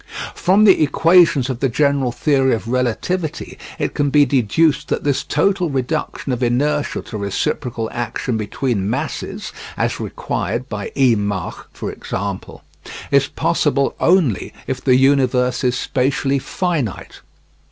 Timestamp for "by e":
10.67-11.13